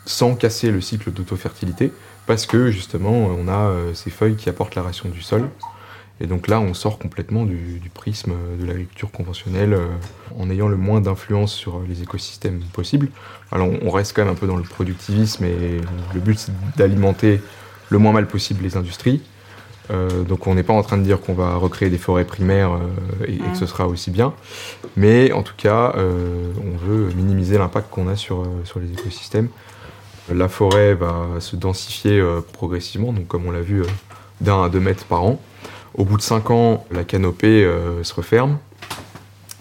[0.06, 1.92] sans casser le cycle d'autofertilité
[2.26, 5.48] parce que justement on a ces feuilles qui apportent la ration du sol
[6.20, 9.86] et donc là, on sort complètement du, prisme de l'agriculture conventionnelle euh,
[10.38, 13.08] en ayant le moins d'influence sur les écosystèmes possible.
[13.50, 15.80] Alors on reste quand même un peu dans le productivisme et
[16.14, 17.40] le but c'est d'alimenter
[17.88, 19.22] le moins mal possible les industries.
[19.90, 22.72] Euh, donc on n'est pas en train de dire qu'on va recréer des forêts primaires
[22.74, 24.34] euh, et, que ce sera aussi bien.
[24.96, 29.48] Mais en tout cas, on veut minimiser l'impact qu'on a sur, sur les écosystèmes.
[30.34, 33.82] La forêt va se densifier progressivement, donc comme on l'a vu,
[34.40, 35.40] d'un à deux mètres par an.
[35.94, 38.58] Au bout de 5 ans, la canopée euh, se referme.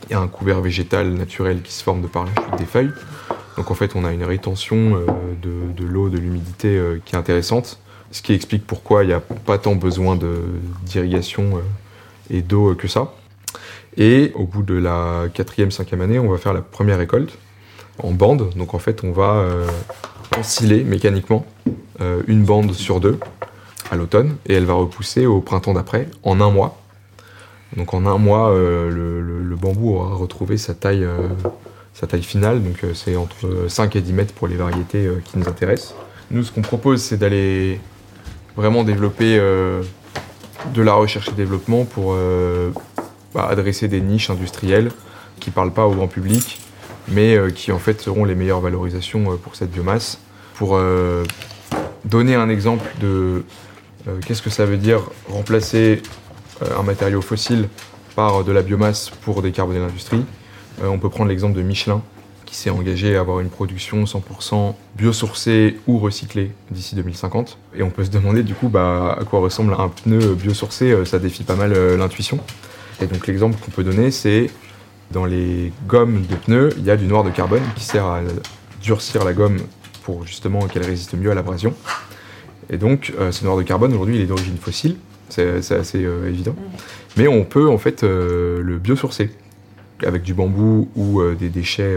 [0.08, 2.66] Il y a un couvert végétal naturel qui se forme de par la chute des
[2.66, 2.92] feuilles.
[3.58, 5.06] Donc en fait, on a une rétention euh,
[5.42, 7.80] de, l'eau, de l'humidité euh, qui est intéressante.
[8.12, 10.18] Ce qui explique pourquoi il n'y a pas tant besoin
[10.84, 11.62] d'irrigation
[12.32, 13.14] et d'eau que ça.
[13.98, 17.38] Et au bout de la quatrième, cinquième année, on va faire la première récolte
[18.02, 18.50] en bande.
[18.56, 19.46] Donc en fait, on va
[20.40, 21.46] ensiler mécaniquement
[22.28, 23.20] une bande sur deux
[23.92, 26.80] à l'automne et elle va repousser au printemps d'après en un mois.
[27.76, 31.28] Donc en un mois, euh, le, bambou aura retrouvé sa taille, euh,
[31.94, 35.38] sa taille finale, donc euh, c'est entre 5 et 10 mètres pour les variétés qui
[35.38, 35.96] nous intéressent.
[36.32, 37.80] Nous, ce qu'on propose, c'est d'aller
[38.56, 42.16] vraiment développer de la recherche et développement pour
[43.34, 44.92] bah, adresser des niches industrielles
[45.40, 46.60] qui ne parlent pas au grand public,
[47.08, 50.20] mais qui en fait seront les meilleures valorisations pour cette biomasse.
[50.60, 50.78] Pour
[52.06, 53.44] donner un exemple de
[54.08, 56.02] euh, qu'est-ce que ça veut dire remplacer
[56.62, 57.70] euh, un matériau fossile
[58.16, 60.24] par de la biomasse pour décarboner l'industrie
[60.84, 62.02] euh, On peut prendre l'exemple de Michelin,
[62.46, 67.58] qui s'est engagé à avoir une production 100% biosourcée ou recyclée d'ici 2050.
[67.76, 71.20] Et on peut se demander du coup bah, à quoi ressemble un pneu biosourcé, ça
[71.20, 72.40] défie pas mal l'intuition.
[73.02, 74.50] Et donc l'exemple qu'on peut donner, c'est
[75.12, 78.22] dans les gommes de pneus, il y a du noir de carbone qui sert à
[78.82, 79.60] durcir la gomme
[80.04, 81.74] pour justement qu'elle résiste mieux à l'abrasion.
[82.70, 84.96] Et donc, euh, ce noir de carbone, aujourd'hui, il est d'origine fossile,
[85.30, 86.56] c'est assez euh, évident.
[87.18, 89.32] Mais on peut en fait euh, le biosourcer
[90.06, 91.94] avec du bambou ou des déchets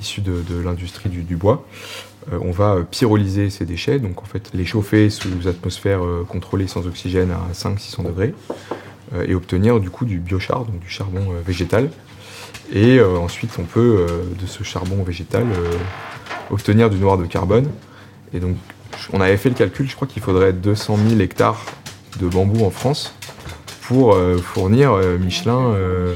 [0.00, 1.66] issus de, l'industrie du, bois.
[2.30, 7.32] on va pyrolyser ces déchets, donc en fait les chauffer sous atmosphère contrôlée sans oxygène
[7.32, 8.34] à 500-600 degrés
[9.26, 11.90] et obtenir du coup du biochar, donc du charbon végétal.
[12.72, 14.06] Et ensuite on peut
[14.40, 15.44] de ce charbon végétal
[16.50, 17.68] obtenir du noir de carbone.
[18.32, 18.56] Et donc
[19.12, 21.64] on avait fait le calcul, je crois qu'il faudrait 200 000 hectares
[22.18, 23.14] de bambou en France
[23.82, 26.14] pour euh, fournir euh, Michelin, euh,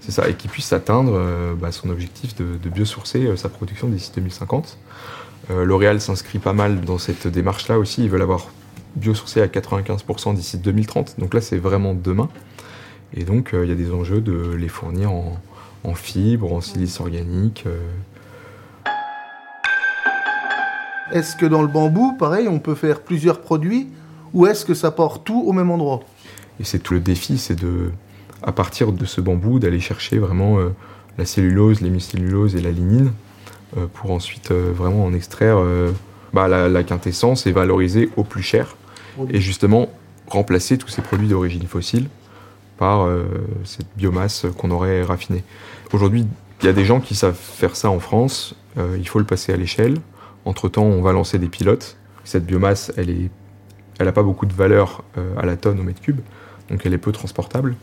[0.00, 4.78] c'est ça, et qu'il puisse atteindre bah, son objectif de, biosourcer sa production d'ici 2050.
[5.50, 8.04] L'Oréal s'inscrit pas mal dans cette démarche-là aussi.
[8.04, 8.48] Ils veulent avoir
[8.96, 11.16] biosourcé à 95% d'ici 2030.
[11.18, 12.28] Donc là, c'est vraiment demain.
[13.14, 15.38] Et donc, il y a des enjeux de les fournir en,
[15.84, 17.64] en fibres, en silice organique.
[21.12, 23.88] Est-ce que dans le bambou, pareil, on peut faire plusieurs produits
[24.32, 26.00] ou est-ce que ça porte tout au même endroit?
[26.60, 27.90] Et c'est tout le défi, c'est de,
[28.42, 30.68] à partir de ce bambou, d'aller chercher vraiment euh,
[31.18, 33.12] la cellulose, l'hémicellulose et la lignine
[33.76, 35.58] euh, pour ensuite euh, vraiment en extraire
[36.32, 38.76] bah, la, quintessence et valoriser au plus cher.
[39.30, 39.88] Et justement
[40.28, 42.08] remplacer tous ces produits d'origine fossile
[42.78, 43.06] par
[43.64, 45.42] cette biomasse qu'on aurait raffinée.
[45.92, 46.24] Aujourd'hui,
[46.62, 49.52] il y a des gens qui savent faire ça en France, il faut le passer
[49.52, 49.98] à l'échelle.
[50.44, 51.96] Entre-temps, on va lancer des pilotes.
[52.24, 53.30] Cette biomasse, elle est
[54.00, 56.20] elle n'a pas beaucoup de valeur euh, à la tonne au mètre cube,
[56.70, 57.76] donc elle est peu transportable.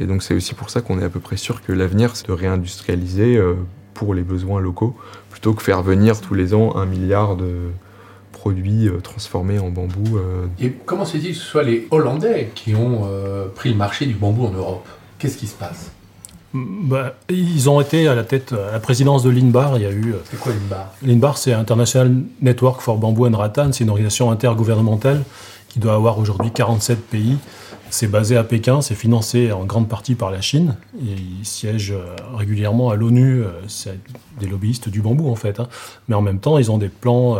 [0.00, 2.26] Et donc c'est aussi pour ça qu'on est à peu près sûr que l'avenir, c'est
[2.26, 3.54] de réindustrialiser euh,
[3.92, 4.96] pour les besoins locaux,
[5.30, 7.68] plutôt que faire venir tous les ans un milliard de
[8.32, 10.18] produits euh, transformés en bambou.
[10.58, 13.06] Et comment se dit que ce soit les Hollandais qui ont
[13.54, 14.88] pris le marché du bambou en Europe?
[15.18, 15.90] Qu'est-ce qui se passe?
[16.54, 19.76] Bah, ils ont été à la tête, à la présidence de l'INBAR.
[19.76, 20.14] Il y a eu.
[20.30, 20.94] C'est quoi l'INBAR?
[21.02, 23.72] L'INBAR, c'est International Network for Bamboo and Rattan.
[23.72, 25.22] C'est une organisation intergouvernementale
[25.68, 27.36] qui doit avoir aujourd'hui 47 pays.
[27.90, 30.76] C'est basé à Pékin, c'est financé en grande partie par la Chine.
[31.00, 33.42] Et il siège euh, régulièrement à l'ONU.
[33.42, 33.98] Euh, c'est
[34.40, 35.58] des lobbyistes du bambou en fait.
[35.58, 35.68] Hein.
[36.08, 37.38] Mais en même temps, ils ont des plans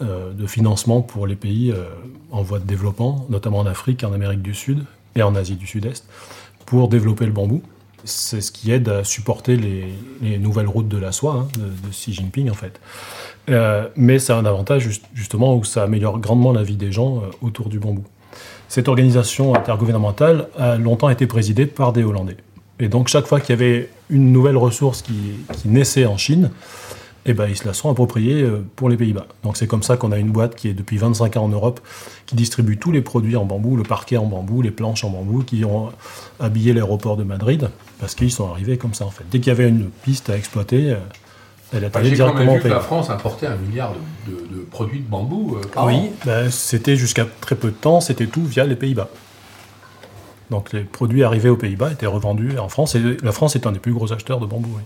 [0.00, 1.72] euh, de financement pour les pays
[2.32, 5.66] en voie de développement, notamment en Afrique, en Amérique du Sud et en Asie du
[5.66, 6.04] Sud-Est,
[6.66, 7.62] pour développer le bambou.
[8.04, 12.12] C'est ce qui aide à supporter les, nouvelles routes de la soie hein, de, Xi
[12.12, 12.80] Jinping en fait.
[13.50, 17.30] Euh, mais c'est un avantage justement où ça améliore grandement la vie des gens euh,
[17.40, 18.04] autour du bambou.
[18.68, 22.38] Cette organisation intergouvernementale a longtemps été présidée par des Hollandais.
[22.80, 26.50] Et donc chaque fois qu'il y avait une nouvelle ressource qui, naissait en Chine,
[27.24, 29.26] eh ben, ils se la sont appropriés euh, pour les Pays-Bas.
[29.44, 31.80] Donc c'est comme ça qu'on a une boîte qui est depuis 25 ans en Europe,
[32.26, 35.42] qui distribue tous les produits en bambou, le parquet en bambou, les planches en bambou,
[35.44, 35.90] qui ont
[36.40, 37.70] habillé l'aéroport de Madrid,
[38.02, 39.22] parce qu'ils sont arrivés comme ça en fait.
[39.30, 40.96] Dès qu'il y avait une piste à exploiter,
[41.72, 43.94] elle a J'ai quand même vu que la France importait un milliard
[44.26, 45.56] de, produits de bambou.
[45.56, 49.08] Euh, oui, bah, c'était jusqu'à très peu de temps, c'était tout via les Pays-Bas.
[50.50, 53.72] Donc les produits arrivés aux Pays-Bas étaient revendus en France, et la France est un
[53.72, 54.76] des plus gros acheteurs de bambou.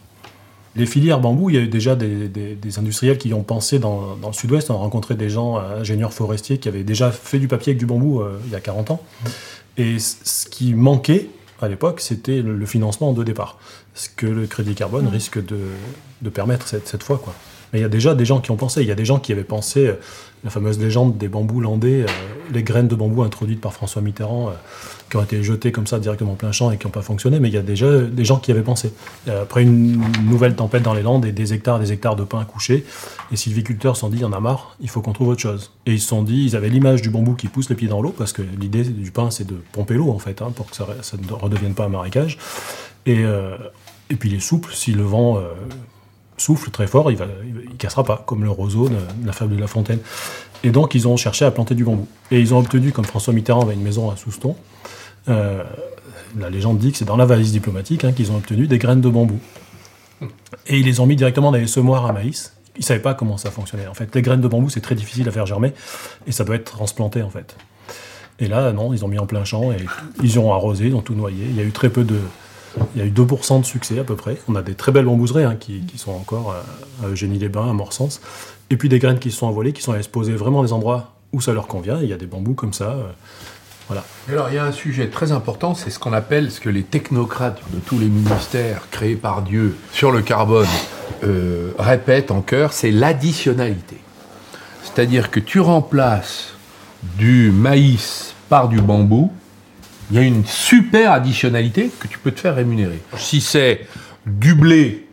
[0.77, 4.19] Les filières bambou, il y a eu déjà des, industriels qui y ont pensé dans,
[4.23, 4.71] le sud-ouest.
[4.71, 7.79] On a rencontré des gens, euh, ingénieurs forestiers, qui avaient déjà fait du papier avec
[7.79, 9.01] du bambou euh, il y a 40 ans.
[9.79, 13.59] Et ce qui manquait à l'époque, c'était le, financement de départ.
[13.95, 15.59] Ce que le crédit carbone risque de,
[16.23, 17.19] de permettre cette, cette, fois.
[17.19, 17.35] Quoi.
[17.73, 18.83] Mais il y a déjà des gens qui ont pensé.
[18.83, 19.95] Il y a des gens qui avaient pensé, euh,
[20.45, 22.07] la fameuse légende des bambous landais, euh,
[22.53, 24.53] les graines de bambou introduites par François Mitterrand, euh,
[25.11, 27.41] qui ont été jetées comme ça directement en plein champ et qui n'ont pas fonctionné.
[27.41, 28.93] Mais il y a déjà des gens qui avaient pensé.
[29.29, 32.85] Après une nouvelle tempête dans les Landes et des hectares, des hectares de pins couchés,
[33.31, 35.41] les sylviculteurs se sont dit, il y en a marre, il faut qu'on trouve autre
[35.41, 35.71] chose.
[35.87, 38.03] Et ils se sont dit, ils avaient l'image du bambou qui pousse les pieds dans
[38.03, 40.75] l'eau, parce que l'idée du pain, c'est de pomper l'eau, en fait, hein, pour que
[40.75, 42.39] ça, ne redevienne pas un marécage.
[43.07, 43.23] Et,
[44.11, 45.41] et puis il est souple, si le vent
[46.37, 49.67] souffle très fort, il ne cassera pas, comme le roseau de la fable de La
[49.67, 49.99] Fontaine.
[50.65, 52.07] Et donc, ils ont cherché à planter du bambou.
[52.31, 54.57] Et ils ont obtenu, comme François Mitterrand avait une maison à Souston,
[55.29, 55.63] euh,
[56.39, 59.01] la légende dit que c'est dans la valise diplomatique hein, qu'ils ont obtenu des graines
[59.01, 59.39] de bambou.
[60.67, 62.55] Et ils les ont mis directement dans les semoirs à maïs.
[62.77, 63.87] Ils ne savaient pas comment ça fonctionnait.
[63.87, 65.73] En fait, les graines de bambou, c'est très difficile à faire germer
[66.27, 67.57] et ça doit être transplanté, en fait.
[68.39, 69.79] Et là, non, ils ont mis en plein champ et
[70.23, 71.47] ils ont arrosé, ils ont tout noyé.
[71.49, 72.21] Il y a eu très peu de,
[72.95, 74.39] il y a eu 2% de succès à peu près.
[74.49, 76.55] On a des très belles bambouseries hein, qui, sont encore
[77.03, 78.21] à Eugénie-les-Bains, à Morsens.
[78.71, 81.53] Et puis des graines qui sont envolées, qui sont exposées vraiment des endroits où ça
[81.53, 81.99] leur convient.
[82.03, 82.91] Il y a des bambous comme ça.
[82.91, 83.03] Euh,
[83.89, 84.05] voilà.
[84.29, 86.83] Alors il y a un sujet très important, c'est ce qu'on appelle, ce que les
[86.83, 90.67] technocrates de tous les ministères créés par Dieu sur le carbone
[91.23, 93.99] euh, répètent en chœur, c'est l'additionnalité.
[94.83, 96.55] C'est-à-dire que tu remplaces
[97.17, 99.31] du maïs par du bambou,
[100.11, 103.01] il y a une super additionnalité que tu peux te faire rémunérer.
[103.17, 103.81] Si c'est
[104.27, 105.07] du blé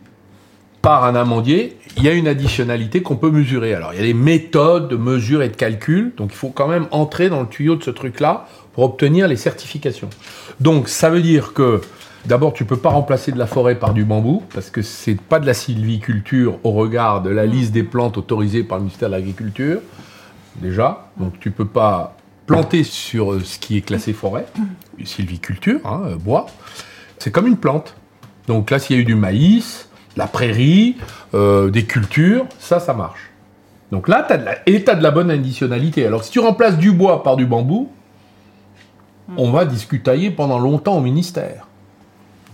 [0.82, 3.74] par un amandier, il y a une additionnalité qu'on peut mesurer.
[3.74, 6.68] Alors, il y a des méthodes de mesure et de calcul, donc il faut quand
[6.68, 10.10] même entrer dans le tuyau de ce truc-là pour obtenir les certifications.
[10.60, 11.80] Donc, ça veut dire que
[12.26, 15.38] d'abord, tu peux pas remplacer de la forêt par du bambou, parce que c'est pas
[15.40, 19.14] de la sylviculture au regard de la liste des plantes autorisées par le ministère de
[19.14, 19.80] l'Agriculture,
[20.56, 21.10] déjà.
[21.18, 24.46] Donc, tu peux pas planté sur euh, ce qui est classé forêt,
[25.04, 26.46] sylviculture, hein, euh, bois,
[27.18, 27.96] c'est comme une plante.
[28.46, 30.96] Donc là, s'il y a eu du maïs, la prairie,
[31.34, 33.30] euh, des cultures, ça, ça marche.
[33.90, 36.06] Donc là, tu as de la, de la bonne additionnalité.
[36.06, 37.90] Alors si tu remplaces du bois par du bambou,
[39.36, 41.66] on va discutailler pendant longtemps au ministère.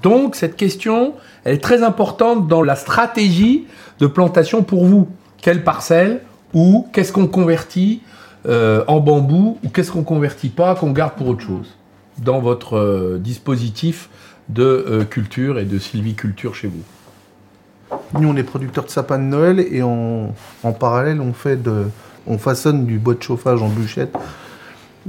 [0.03, 3.67] Donc cette question, elle est très importante dans la stratégie
[3.99, 5.09] de plantation pour vous.
[5.43, 6.21] Quelle parcelle
[6.55, 8.03] Ou qu'est-ce qu'on convertit
[8.47, 11.77] euh, en bambou ou qu'est-ce qu'on convertit pas, qu'on garde pour autre chose
[12.19, 14.09] dans votre euh, dispositif
[14.49, 19.25] de euh, culture et de sylviculture chez vous Nous, on est producteurs de sapins de
[19.25, 20.33] Noël et en,
[20.79, 21.89] parallèle, on, fait de,
[22.27, 24.17] on façonne du bois de chauffage en bûchette.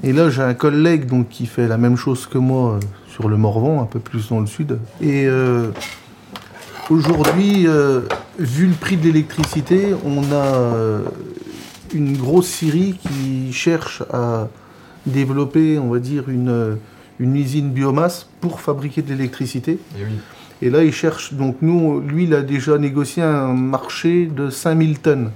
[0.04, 3.38] Et là, j'ai un collègue donc, qui fait la même chose que moi sur le
[3.38, 4.78] Morvan, un peu plus dans le sud.
[5.02, 5.28] Et
[6.89, 7.67] aujourd'hui,
[8.39, 11.02] vu le prix de l'électricité, on a
[11.93, 14.47] une grosse Syrie qui cherche à
[15.06, 16.77] développer, on va dire, une,
[17.19, 19.80] une usine biomasse pour fabriquer de l'électricité.
[19.97, 24.49] Et, Et, là, il cherche, donc nous, lui, il a déjà négocié un marché de
[24.49, 25.32] 5000 tonnes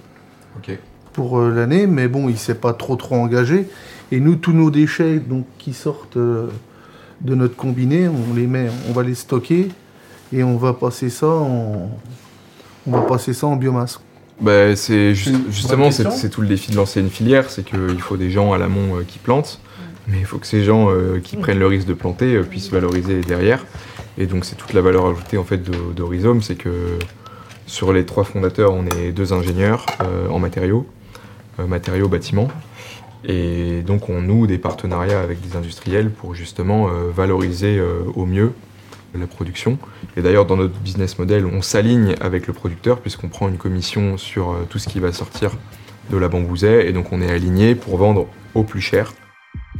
[1.14, 3.68] pour euh, l'année, mais bon, il ne s'est pas trop trop engagé.
[4.12, 6.48] Et nous, tous nos déchets donc, qui sortent euh,
[7.22, 9.70] de notre combiné, on les met, on va les stocker
[10.34, 11.90] et on va passer ça en,
[12.88, 14.00] on va passer ça en biomasse.
[14.42, 18.30] Bah, c'est justement c'est tout le défi de lancer une filière, c'est qu'il faut des
[18.30, 19.62] gens à l'amont euh, qui plantent,
[20.08, 22.70] mais il faut que ces gens euh, qui prennent le risque de planter euh, puissent
[22.70, 23.66] valoriser derrière.
[24.18, 27.00] Et donc c'est toute la valeur ajoutée en fait de, Rhizome, c'est que
[27.66, 29.86] sur les trois fondateurs, on est deux ingénieurs
[30.30, 30.88] en matériaux,
[31.58, 32.48] matériaux bâtiments,
[33.26, 37.82] et donc on noue des partenariats avec des industriels pour justement valoriser
[38.16, 38.54] au mieux
[39.18, 39.78] la production.
[40.18, 44.18] Et d'ailleurs, dans notre business model, on s'aligne avec le producteur puisqu'on prend une commission
[44.18, 45.52] sur euh, tout ce qui va sortir
[46.10, 49.14] de la bambousée et donc on est aligné pour vendre au plus cher.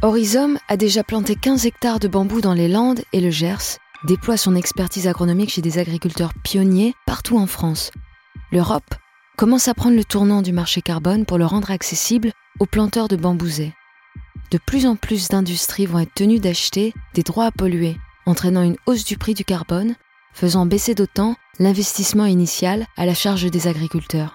[0.02, 4.36] Horizom a déjà planté 15 hectares de bambou dans les Landes et le Gers, déploie
[4.36, 7.90] son expertise agronomique chez des agriculteurs pionniers partout en France.
[8.52, 8.94] L'Europe
[9.36, 13.16] commence à prendre le tournant du marché carbone pour le rendre accessible aux planteurs de
[13.16, 13.72] bambousées.
[14.50, 17.96] De plus en plus d'industries vont être tenues d'acheter des droits à polluer
[18.26, 19.94] entraînant une hausse du prix du carbone,
[20.34, 24.34] faisant baisser d'autant l'investissement initial à la charge des agriculteurs.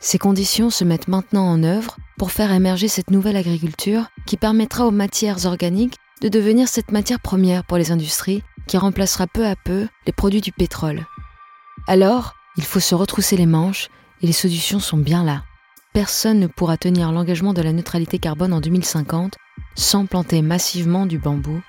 [0.00, 4.86] Ces conditions se mettent maintenant en œuvre pour faire émerger cette nouvelle agriculture qui permettra
[4.86, 9.56] aux matières organiques de devenir cette matière première pour les industries qui remplacera peu à
[9.56, 11.06] peu les produits du pétrole.
[11.86, 13.88] Alors, il faut se retrousser les manches
[14.20, 15.44] et les solutions sont bien là.
[15.92, 19.36] Personne ne pourra tenir l'engagement de la neutralité carbone en 2050
[19.74, 21.60] sans planter massivement du bambou,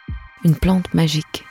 [0.44, 1.46] une plante magique.